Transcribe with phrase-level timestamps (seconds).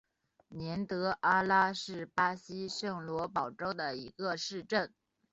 [0.49, 2.95] 年德阿拉是巴西圣
[3.31, 4.91] 保罗州的一个市镇。